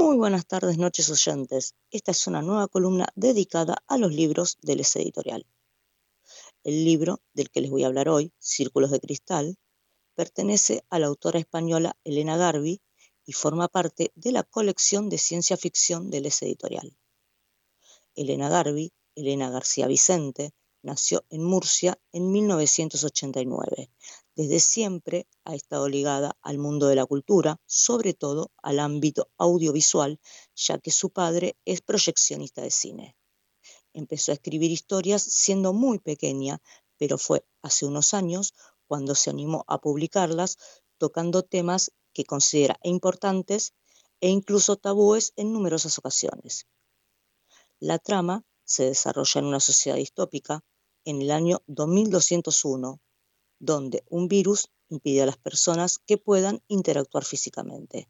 Muy 0.00 0.16
buenas 0.16 0.46
tardes, 0.46 0.78
noches 0.78 1.10
oyentes. 1.10 1.74
Esta 1.90 2.12
es 2.12 2.26
una 2.26 2.40
nueva 2.40 2.68
columna 2.68 3.10
dedicada 3.16 3.84
a 3.86 3.98
los 3.98 4.10
libros 4.14 4.56
del 4.62 4.80
S 4.80 4.98
Editorial. 4.98 5.44
El 6.64 6.86
libro 6.86 7.20
del 7.34 7.50
que 7.50 7.60
les 7.60 7.70
voy 7.70 7.84
a 7.84 7.88
hablar 7.88 8.08
hoy, 8.08 8.32
Círculos 8.38 8.90
de 8.90 8.98
Cristal, 8.98 9.58
pertenece 10.14 10.86
a 10.88 10.98
la 10.98 11.08
autora 11.08 11.38
española 11.38 11.98
Elena 12.02 12.38
Garbi 12.38 12.80
y 13.26 13.32
forma 13.34 13.68
parte 13.68 14.10
de 14.14 14.32
la 14.32 14.42
colección 14.42 15.10
de 15.10 15.18
ciencia 15.18 15.58
ficción 15.58 16.10
del 16.10 16.24
S 16.24 16.46
Editorial. 16.46 16.96
Elena 18.14 18.48
Garbi, 18.48 18.94
Elena 19.14 19.50
García 19.50 19.86
Vicente, 19.86 20.54
nació 20.80 21.26
en 21.28 21.44
Murcia 21.44 22.00
en 22.12 22.32
1989. 22.32 23.90
Desde 24.40 24.58
siempre 24.60 25.28
ha 25.44 25.54
estado 25.54 25.86
ligada 25.86 26.34
al 26.40 26.56
mundo 26.56 26.86
de 26.86 26.94
la 26.94 27.04
cultura, 27.04 27.60
sobre 27.66 28.14
todo 28.14 28.50
al 28.62 28.78
ámbito 28.78 29.28
audiovisual, 29.36 30.18
ya 30.56 30.78
que 30.78 30.90
su 30.90 31.10
padre 31.10 31.58
es 31.66 31.82
proyeccionista 31.82 32.62
de 32.62 32.70
cine. 32.70 33.18
Empezó 33.92 34.32
a 34.32 34.36
escribir 34.36 34.70
historias 34.70 35.22
siendo 35.22 35.74
muy 35.74 35.98
pequeña, 35.98 36.62
pero 36.96 37.18
fue 37.18 37.44
hace 37.60 37.84
unos 37.84 38.14
años 38.14 38.54
cuando 38.86 39.14
se 39.14 39.28
animó 39.28 39.66
a 39.66 39.78
publicarlas 39.82 40.56
tocando 40.96 41.42
temas 41.42 41.92
que 42.14 42.24
considera 42.24 42.80
importantes 42.82 43.74
e 44.22 44.30
incluso 44.30 44.76
tabúes 44.76 45.34
en 45.36 45.52
numerosas 45.52 45.98
ocasiones. 45.98 46.66
La 47.78 47.98
trama 47.98 48.46
se 48.64 48.84
desarrolla 48.84 49.38
en 49.38 49.44
una 49.44 49.60
sociedad 49.60 49.98
distópica 49.98 50.64
en 51.04 51.20
el 51.20 51.30
año 51.30 51.60
2201, 51.66 53.02
donde 53.60 54.02
un 54.08 54.26
virus 54.26 54.70
impide 54.88 55.22
a 55.22 55.26
las 55.26 55.36
personas 55.36 55.98
que 55.98 56.18
puedan 56.18 56.62
interactuar 56.66 57.24
físicamente. 57.24 58.08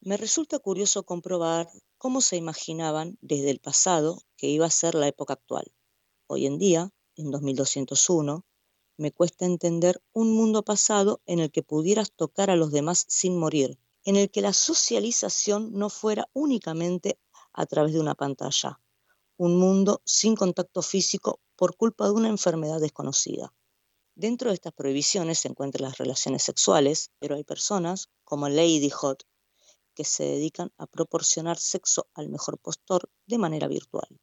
Me 0.00 0.16
resulta 0.16 0.58
curioso 0.58 1.04
comprobar 1.04 1.70
cómo 1.98 2.22
se 2.22 2.36
imaginaban 2.36 3.18
desde 3.20 3.50
el 3.50 3.60
pasado 3.60 4.22
que 4.36 4.48
iba 4.48 4.66
a 4.66 4.70
ser 4.70 4.94
la 4.94 5.06
época 5.06 5.34
actual. 5.34 5.70
Hoy 6.26 6.46
en 6.46 6.58
día, 6.58 6.90
en 7.16 7.30
2201, 7.30 8.44
me 8.96 9.12
cuesta 9.12 9.44
entender 9.44 10.02
un 10.12 10.32
mundo 10.32 10.62
pasado 10.62 11.20
en 11.26 11.38
el 11.38 11.50
que 11.50 11.62
pudieras 11.62 12.12
tocar 12.12 12.50
a 12.50 12.56
los 12.56 12.72
demás 12.72 13.04
sin 13.08 13.38
morir, 13.38 13.78
en 14.04 14.16
el 14.16 14.30
que 14.30 14.40
la 14.40 14.54
socialización 14.54 15.72
no 15.72 15.90
fuera 15.90 16.28
únicamente 16.32 17.18
a 17.52 17.66
través 17.66 17.92
de 17.92 18.00
una 18.00 18.14
pantalla, 18.14 18.80
un 19.36 19.58
mundo 19.58 20.00
sin 20.04 20.36
contacto 20.36 20.80
físico 20.80 21.40
por 21.56 21.76
culpa 21.76 22.06
de 22.06 22.12
una 22.12 22.28
enfermedad 22.28 22.80
desconocida. 22.80 23.52
Dentro 24.20 24.50
de 24.50 24.54
estas 24.56 24.74
prohibiciones 24.74 25.38
se 25.38 25.48
encuentran 25.48 25.88
las 25.88 25.96
relaciones 25.96 26.42
sexuales, 26.42 27.10
pero 27.20 27.36
hay 27.36 27.42
personas, 27.42 28.10
como 28.22 28.50
Lady 28.50 28.90
Hot, 28.90 29.24
que 29.94 30.04
se 30.04 30.24
dedican 30.24 30.70
a 30.76 30.86
proporcionar 30.86 31.56
sexo 31.56 32.06
al 32.12 32.28
mejor 32.28 32.58
postor 32.58 33.10
de 33.26 33.38
manera 33.38 33.66
virtual. 33.66 34.20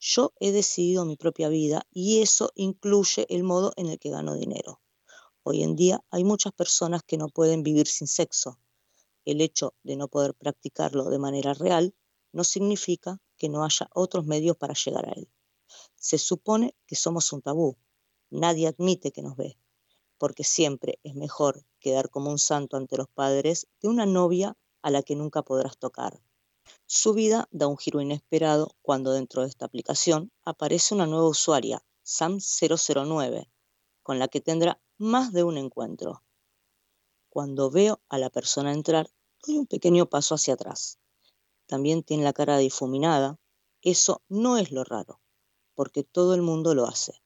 Yo 0.00 0.32
he 0.40 0.50
decidido 0.50 1.04
mi 1.04 1.16
propia 1.16 1.48
vida 1.48 1.86
y 1.92 2.22
eso 2.22 2.50
incluye 2.56 3.24
el 3.28 3.44
modo 3.44 3.72
en 3.76 3.86
el 3.86 4.00
que 4.00 4.10
gano 4.10 4.34
dinero. 4.34 4.80
Hoy 5.44 5.62
en 5.62 5.76
día 5.76 6.04
hay 6.10 6.24
muchas 6.24 6.52
personas 6.52 7.04
que 7.04 7.18
no 7.18 7.28
pueden 7.28 7.62
vivir 7.62 7.86
sin 7.86 8.08
sexo. 8.08 8.58
El 9.24 9.42
hecho 9.42 9.76
de 9.84 9.94
no 9.94 10.08
poder 10.08 10.34
practicarlo 10.34 11.04
de 11.04 11.20
manera 11.20 11.54
real 11.54 11.94
no 12.32 12.42
significa 12.42 13.20
que 13.36 13.48
no 13.48 13.64
haya 13.64 13.88
otros 13.94 14.26
medios 14.26 14.56
para 14.56 14.74
llegar 14.74 15.08
a 15.08 15.12
él. 15.12 15.28
Se 15.94 16.18
supone 16.18 16.74
que 16.84 16.96
somos 16.96 17.32
un 17.32 17.42
tabú. 17.42 17.76
Nadie 18.32 18.66
admite 18.66 19.12
que 19.12 19.20
nos 19.20 19.36
ve, 19.36 19.58
porque 20.16 20.42
siempre 20.42 20.98
es 21.02 21.14
mejor 21.14 21.66
quedar 21.80 22.08
como 22.08 22.30
un 22.30 22.38
santo 22.38 22.78
ante 22.78 22.96
los 22.96 23.08
padres 23.08 23.66
de 23.82 23.88
una 23.88 24.06
novia 24.06 24.56
a 24.80 24.90
la 24.90 25.02
que 25.02 25.14
nunca 25.14 25.42
podrás 25.42 25.76
tocar. 25.76 26.18
Su 26.86 27.12
vida 27.12 27.46
da 27.50 27.66
un 27.66 27.76
giro 27.76 28.00
inesperado 28.00 28.74
cuando 28.80 29.12
dentro 29.12 29.42
de 29.42 29.48
esta 29.48 29.66
aplicación 29.66 30.32
aparece 30.46 30.94
una 30.94 31.06
nueva 31.06 31.28
usuaria, 31.28 31.84
Sam009, 32.06 33.50
con 34.02 34.18
la 34.18 34.28
que 34.28 34.40
tendrá 34.40 34.80
más 34.96 35.34
de 35.34 35.44
un 35.44 35.58
encuentro. 35.58 36.22
Cuando 37.28 37.70
veo 37.70 38.00
a 38.08 38.16
la 38.16 38.30
persona 38.30 38.72
entrar, 38.72 39.10
doy 39.46 39.58
un 39.58 39.66
pequeño 39.66 40.06
paso 40.06 40.34
hacia 40.34 40.54
atrás. 40.54 40.98
También 41.66 42.02
tiene 42.02 42.24
la 42.24 42.32
cara 42.32 42.56
difuminada. 42.56 43.38
Eso 43.82 44.22
no 44.28 44.56
es 44.56 44.72
lo 44.72 44.84
raro 44.84 45.20
porque 45.74 46.04
todo 46.04 46.34
el 46.34 46.42
mundo 46.42 46.74
lo 46.74 46.86
hace. 46.86 47.21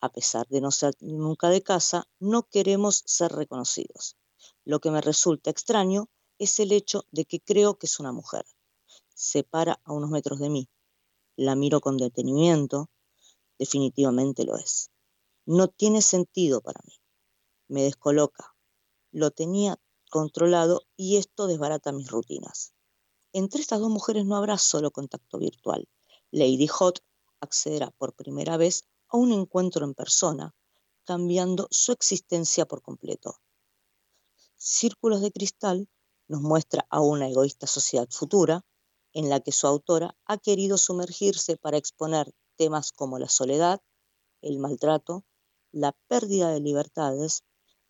A 0.00 0.10
pesar 0.10 0.46
de 0.48 0.60
no 0.60 0.70
ser 0.70 0.94
nunca 1.00 1.48
de 1.50 1.62
casa, 1.62 2.08
no 2.18 2.48
queremos 2.48 3.02
ser 3.06 3.32
reconocidos. 3.32 4.16
Lo 4.64 4.80
que 4.80 4.90
me 4.90 5.00
resulta 5.00 5.50
extraño 5.50 6.08
es 6.38 6.58
el 6.58 6.72
hecho 6.72 7.04
de 7.10 7.26
que 7.26 7.40
creo 7.40 7.78
que 7.78 7.86
es 7.86 8.00
una 8.00 8.12
mujer. 8.12 8.46
Se 9.14 9.44
para 9.44 9.80
a 9.84 9.92
unos 9.92 10.10
metros 10.10 10.38
de 10.38 10.48
mí. 10.48 10.68
La 11.36 11.54
miro 11.54 11.80
con 11.80 11.98
detenimiento. 11.98 12.88
Definitivamente 13.58 14.44
lo 14.44 14.56
es. 14.56 14.90
No 15.44 15.68
tiene 15.68 16.00
sentido 16.00 16.62
para 16.62 16.80
mí. 16.86 16.94
Me 17.68 17.82
descoloca. 17.82 18.54
Lo 19.12 19.30
tenía 19.30 19.78
controlado 20.10 20.82
y 20.96 21.16
esto 21.16 21.46
desbarata 21.46 21.92
mis 21.92 22.10
rutinas. 22.10 22.72
Entre 23.32 23.60
estas 23.60 23.80
dos 23.80 23.90
mujeres 23.90 24.24
no 24.24 24.36
habrá 24.36 24.56
solo 24.56 24.90
contacto 24.90 25.38
virtual. 25.38 25.86
Lady 26.30 26.66
Hot 26.66 27.00
accederá 27.40 27.90
por 27.92 28.14
primera 28.14 28.56
vez 28.56 28.86
a 29.10 29.16
un 29.16 29.32
encuentro 29.32 29.84
en 29.84 29.94
persona, 29.94 30.54
cambiando 31.04 31.68
su 31.70 31.92
existencia 31.92 32.66
por 32.66 32.82
completo. 32.82 33.40
Círculos 34.56 35.20
de 35.20 35.32
Cristal 35.32 35.88
nos 36.28 36.40
muestra 36.40 36.86
a 36.90 37.00
una 37.00 37.28
egoísta 37.28 37.66
sociedad 37.66 38.08
futura 38.10 38.64
en 39.12 39.28
la 39.28 39.40
que 39.40 39.52
su 39.52 39.66
autora 39.66 40.16
ha 40.24 40.38
querido 40.38 40.78
sumergirse 40.78 41.56
para 41.56 41.76
exponer 41.76 42.32
temas 42.56 42.92
como 42.92 43.18
la 43.18 43.28
soledad, 43.28 43.80
el 44.40 44.58
maltrato, 44.58 45.24
la 45.72 45.92
pérdida 46.08 46.50
de 46.50 46.60
libertades 46.60 47.42